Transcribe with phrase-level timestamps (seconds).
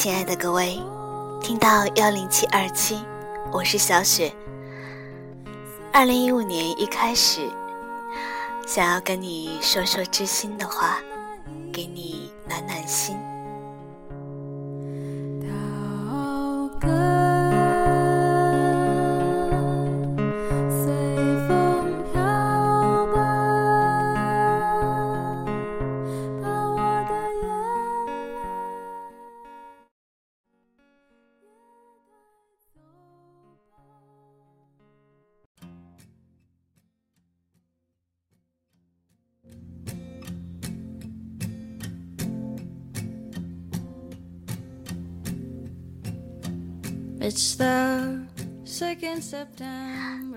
[0.00, 0.80] 亲爱的各位，
[1.42, 3.04] 听到幺零七二七，
[3.50, 4.32] 我是小雪。
[5.92, 7.50] 二零一五年一开始，
[8.64, 11.00] 想要跟你说说知心的话，
[11.72, 13.16] 给你暖暖心。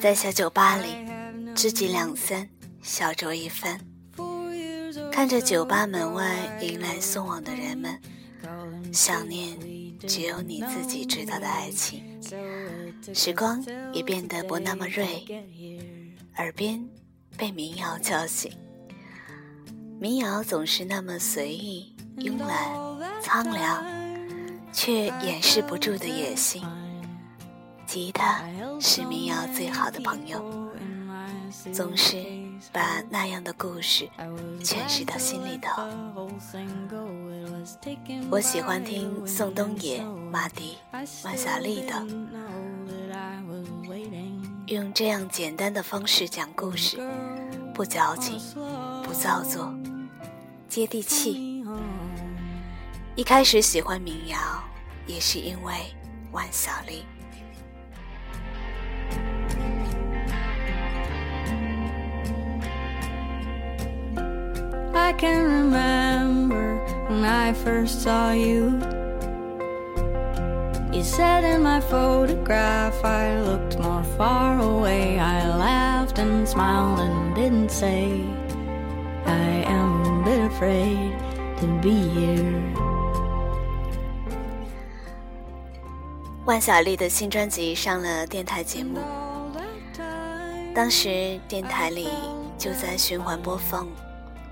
[0.00, 0.88] 在小酒吧里，
[1.54, 2.48] 知己两三，
[2.82, 3.78] 小酌一番，
[5.12, 8.00] 看着酒吧门外迎来送往的人们，
[8.92, 9.58] 想念
[10.06, 12.02] 只有你自己知道的爱情。
[13.14, 15.24] 时光也变得不那么锐，
[16.36, 16.82] 耳边
[17.36, 18.50] 被民谣叫醒，
[20.00, 23.84] 民谣总是那么随意、慵懒、苍凉，
[24.72, 26.62] 却掩饰不住的野心。
[27.86, 28.42] 吉他
[28.80, 30.44] 是民谣最好的朋友，
[31.72, 32.22] 总是
[32.70, 34.06] 把那样的故事
[34.62, 35.82] 诠释到心里头。
[38.30, 40.76] 我喜欢听宋冬野、马迪、
[41.24, 42.06] 万晓利的，
[44.66, 46.98] 用这样简单的方式讲故事，
[47.72, 48.38] 不矫情，
[49.02, 49.72] 不造作，
[50.68, 51.47] 接地气。
[53.17, 54.37] 一开始喜欢民谣，
[55.05, 55.73] 也是因为
[56.31, 57.05] 万晓利。
[64.95, 66.79] I can remember
[67.09, 68.79] when I first saw you.
[70.91, 75.19] You said in my photograph I looked more far away.
[75.19, 78.23] I laughed and smiled and didn't say,
[79.25, 81.13] I am a bit afraid
[81.59, 82.86] to be here.
[86.48, 88.98] 万晓利的新专辑上了电台节目，
[90.74, 92.08] 当时电台里
[92.56, 93.86] 就在循环播放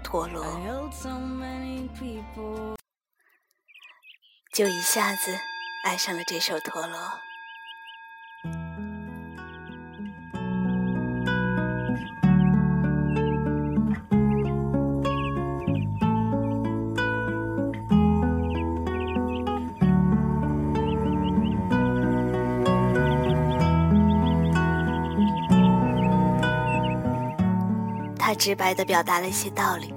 [0.04, 0.44] 陀螺，
[4.52, 5.34] 就一下子
[5.84, 6.98] 爱上了这首陀螺。
[28.36, 29.92] 直白地表达了一些道理，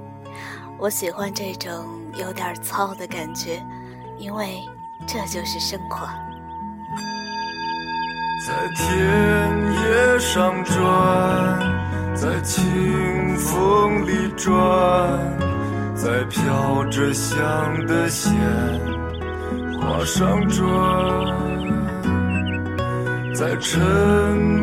[0.77, 1.85] 我喜欢这种
[2.15, 3.61] 有点糙的感觉，
[4.17, 4.61] 因为
[5.05, 6.07] 这就是生活。
[8.47, 8.97] 在田
[9.73, 10.75] 野上转，
[12.15, 14.55] 在清风里转，
[15.93, 18.33] 在飘着香的鲜
[19.79, 20.65] 花上转，
[23.35, 23.79] 在沉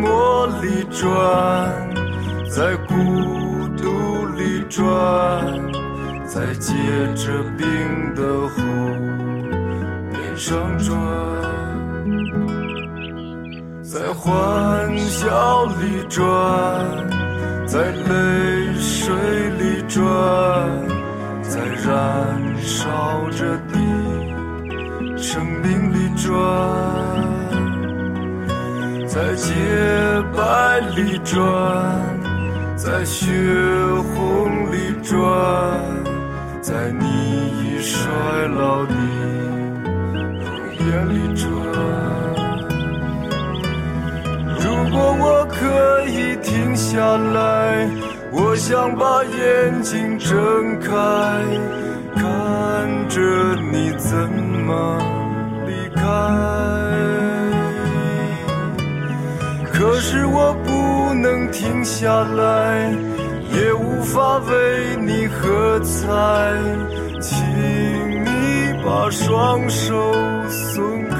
[0.00, 1.94] 默里转，
[2.50, 3.45] 在孤。
[4.68, 4.84] 转，
[6.26, 6.72] 在结
[7.14, 7.66] 着冰
[8.14, 8.62] 的湖
[10.10, 10.94] 面上转，
[13.82, 16.24] 在欢笑里转，
[17.66, 19.14] 在泪水
[19.58, 20.04] 里转，
[21.42, 23.74] 在燃烧着的
[25.16, 26.34] 生命里转，
[29.06, 29.54] 在洁
[30.36, 32.15] 白里转。
[32.86, 33.26] 在血
[34.14, 35.18] 红里转，
[36.62, 37.04] 在你
[37.58, 37.98] 已衰
[38.46, 38.94] 老的
[40.38, 40.46] 容
[40.78, 41.44] 颜里转。
[44.60, 45.56] 如果我可
[46.08, 47.90] 以停下来，
[48.30, 50.88] 我想把眼睛睁开，
[52.14, 52.22] 看
[53.08, 53.20] 着
[53.72, 54.16] 你怎
[54.64, 54.96] 么
[55.66, 56.02] 离开。
[59.72, 60.55] 可是我。
[61.26, 62.88] 能停下来，
[63.52, 66.06] 也无法为你喝彩，
[67.20, 67.36] 请
[68.24, 70.12] 你把双手
[70.48, 71.15] 松开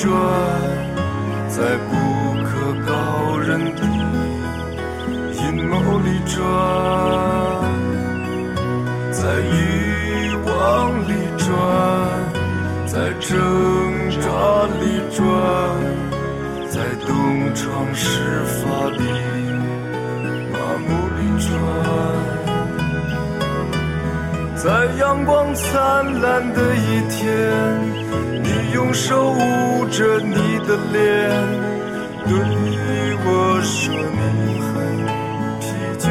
[0.00, 0.10] 转，
[1.46, 1.92] 在不
[2.42, 2.50] 可
[2.86, 2.90] 告
[3.36, 3.80] 人的
[5.34, 6.40] 阴谋里转，
[9.12, 10.48] 在欲望
[11.06, 11.52] 里转，
[12.86, 13.28] 在挣
[14.22, 14.24] 扎
[14.80, 14.82] 里
[15.14, 15.22] 转，
[16.70, 16.74] 在
[17.06, 18.08] 东窗事
[18.46, 18.62] 发
[18.96, 19.00] 的
[20.50, 20.56] 麻
[20.88, 20.88] 木
[21.18, 21.48] 里转。
[24.56, 24.64] 在
[24.98, 25.70] 阳光灿
[26.22, 27.28] 烂的一天，
[28.72, 31.30] 用手捂着你的脸，
[32.28, 32.32] 对
[33.24, 34.74] 我说你很
[35.60, 35.64] 疲
[35.98, 36.04] 倦。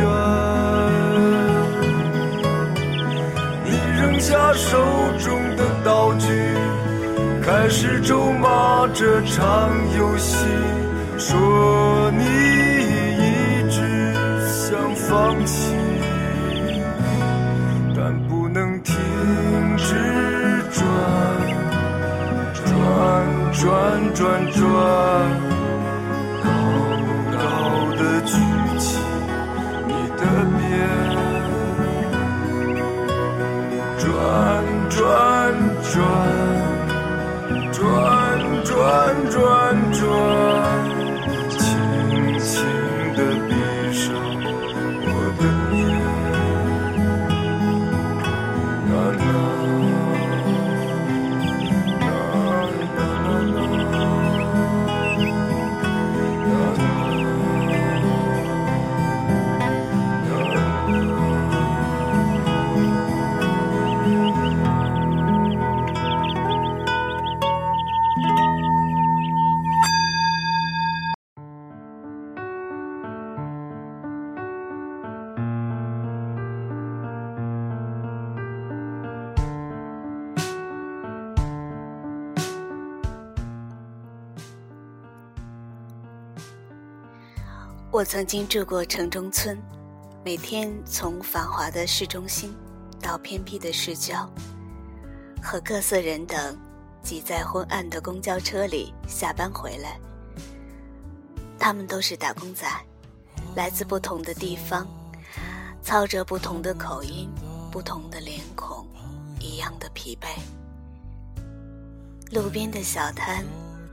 [3.63, 3.67] 你
[3.99, 4.67] 扔下手
[5.17, 6.27] 中的道具，
[7.41, 10.45] 开始咒骂这场游戏，
[11.17, 13.79] 说你一直
[14.47, 15.73] 想放弃。
[23.59, 25.58] 转转转，
[87.99, 89.61] 我曾经住过城中村，
[90.23, 92.55] 每天从繁华的市中心
[93.01, 94.25] 到偏僻的市郊，
[95.43, 96.57] 和各色人等
[97.03, 99.99] 挤在昏暗的公交车里下班回来。
[101.59, 102.65] 他们都是打工仔，
[103.53, 104.87] 来自不同的地方，
[105.81, 107.29] 操着不同的口音，
[107.69, 108.87] 不同的脸孔，
[109.41, 110.39] 一样的疲惫。
[112.31, 113.43] 路边的小摊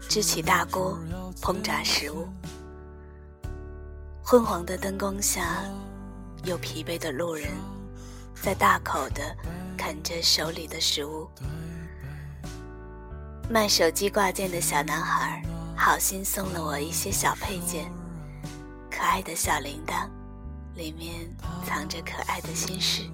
[0.09, 0.97] 支起大锅
[1.43, 2.29] 烹炸食物。
[4.29, 5.63] 昏黄的灯光下，
[6.43, 7.49] 有疲惫的路人，
[8.43, 9.23] 在大口的
[9.79, 11.31] 啃着手里的食物。
[13.49, 15.41] 卖手机挂件的小男孩
[15.77, 17.89] 好心送了我一些小配件，
[18.91, 20.09] 可爱的小铃铛，
[20.75, 21.33] 里面
[21.65, 23.09] 藏着可爱的心事。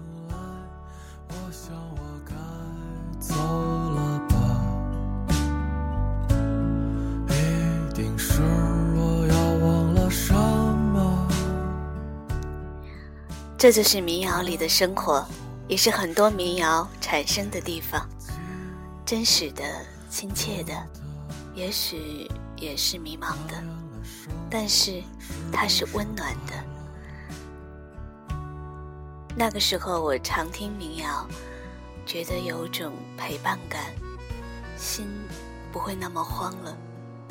[13.63, 15.25] 这就是民谣里的生活，
[15.69, 18.05] 也是很多民谣产生的地方。
[19.07, 19.63] 真实的、
[20.11, 20.73] 亲切的，
[21.55, 23.63] 也许也是迷茫的，
[24.51, 25.01] 但是
[25.53, 26.55] 它是温暖的。
[29.37, 31.25] 那个时候我常听民谣，
[32.05, 33.81] 觉得有种陪伴感，
[34.77, 35.07] 心
[35.71, 36.77] 不会那么慌了，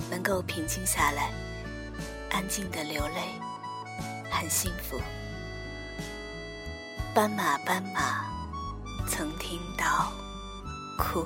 [0.09, 1.33] 能够平静下来，
[2.29, 3.33] 安静的流泪，
[4.31, 4.97] 很幸福。
[7.13, 8.25] 斑马，斑马，
[9.06, 10.10] 曾听到
[10.98, 11.25] 哭。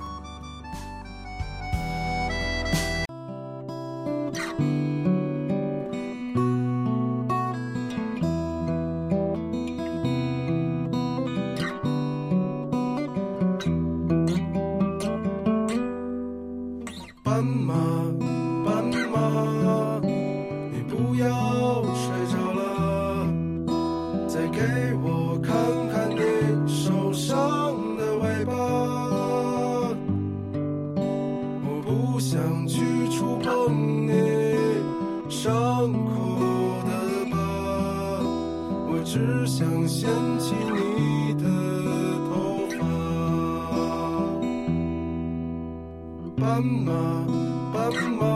[47.92, 48.35] 斑马，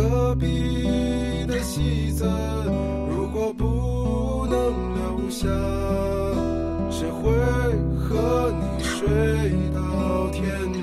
[0.00, 0.46] 隔壁
[1.46, 2.24] 的戏子，
[3.10, 4.54] 如果不能
[4.94, 5.46] 留下，
[6.90, 7.30] 谁会
[7.98, 9.06] 和你睡
[9.74, 10.42] 到天
[10.72, 10.79] 亮？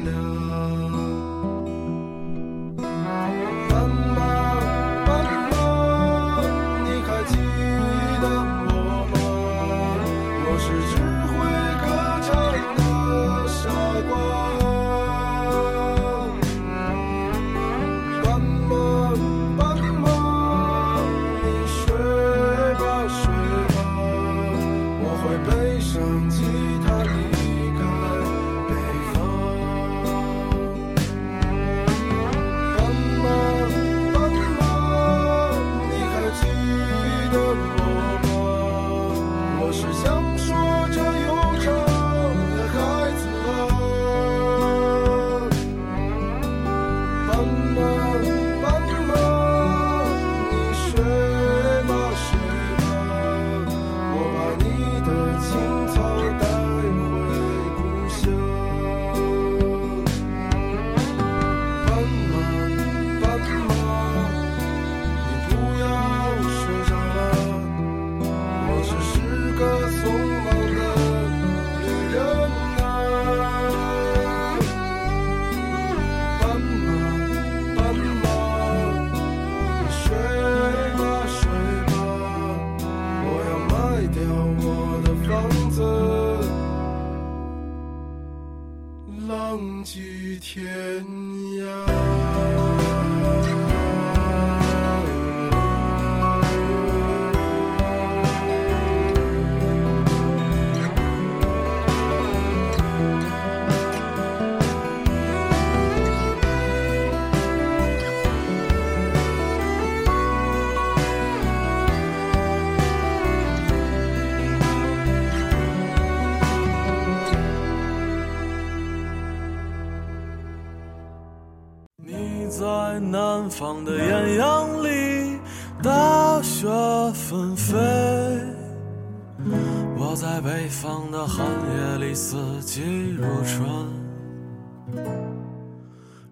[130.20, 132.82] 在北方的寒夜里，四季
[133.12, 133.88] 如春。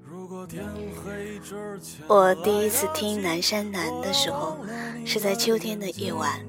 [0.03, 0.65] 如果天
[1.05, 4.57] 黑之前，我第一次听《南山南》的时候，
[5.05, 6.43] 是在秋天的夜晚，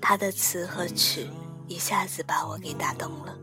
[0.00, 1.26] 他的词和曲
[1.66, 3.36] 一下子把我给打动了。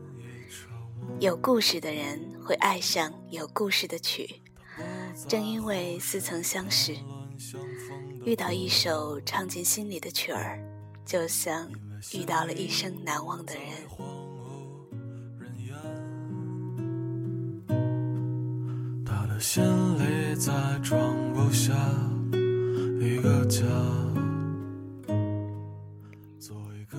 [1.19, 4.41] 有故事的人会爱上有故事的曲。
[5.27, 6.95] 正因为似曾相识，
[8.23, 10.57] 遇到一首唱进心里的曲儿，
[11.05, 11.69] 就像
[12.13, 13.63] 遇到了一生难忘的人。
[19.05, 20.51] 他的心里再
[20.83, 21.73] 装不下
[22.99, 23.63] 一个家。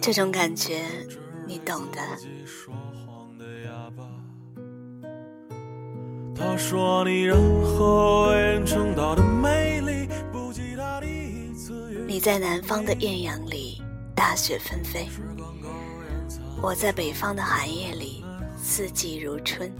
[0.01, 0.81] 这种感觉，
[1.47, 1.99] 你懂的。
[6.35, 13.83] 他说你任何为人称道的美丽，不及他第一次你在南方的艳阳里，
[14.19, 15.07] 大雪纷飞；
[16.61, 18.25] 我在北方的寒夜里，
[18.61, 19.73] 四季如春。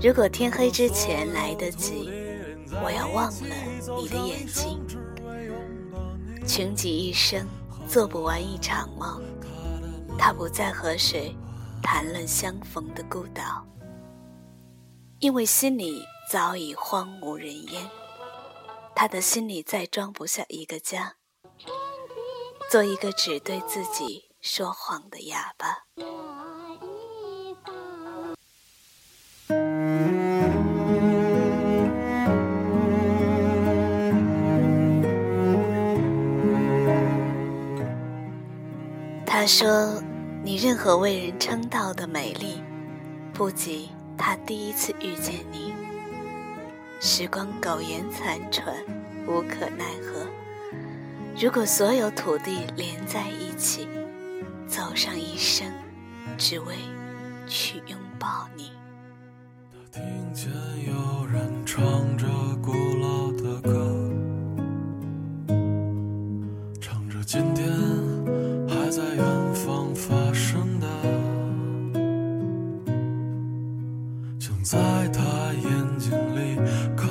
[0.00, 2.08] 如果天黑之前来得及，
[2.82, 3.54] 我要忘了
[3.98, 4.80] 你的眼睛。
[6.46, 7.46] 穷极一生，
[7.86, 9.22] 做不完一场梦。
[10.16, 11.36] 他不再和谁
[11.82, 13.62] 谈论相逢的孤岛。
[15.18, 17.86] 因为心里早已荒无人烟，
[18.94, 21.16] 他的心里再装不下一个家，
[22.68, 25.84] 做一个只对自己说谎的哑巴。
[39.24, 40.02] 他说
[40.42, 42.60] ：“你任何为人称道的美丽，
[43.32, 45.74] 不及。”他第一次遇见你，
[47.00, 48.74] 时光苟延残喘，
[49.26, 50.26] 无可奈何。
[51.38, 53.86] 如果所有土地连在一起，
[54.66, 55.70] 走上一生，
[56.38, 56.74] 只为
[57.46, 58.70] 去拥抱你。
[59.70, 60.02] 他听
[60.32, 60.50] 见
[60.86, 62.26] 有人唱着
[62.62, 64.10] 古老的歌，
[66.80, 67.70] 唱着今天
[68.66, 70.86] 还在远方发生的。
[74.38, 74.78] 想在
[75.08, 76.56] 他眼睛里
[76.96, 77.06] 看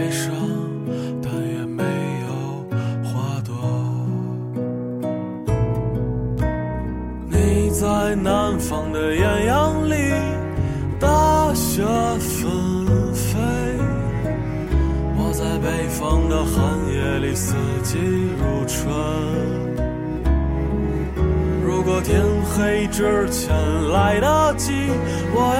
[0.00, 0.32] 悲伤
[1.22, 1.82] 但也没
[2.26, 2.32] 有
[3.04, 3.52] 花朵。
[7.28, 9.94] 你在南方的艳阳里
[10.98, 11.82] 大雪
[12.18, 12.50] 纷
[13.12, 13.38] 飞
[15.18, 16.56] 我在北方的寒
[16.94, 17.98] 夜里四季
[18.38, 18.80] 如春。
[21.62, 22.22] 如果天
[22.54, 23.54] 黑之前
[23.90, 24.72] 来得及
[25.34, 25.59] 我要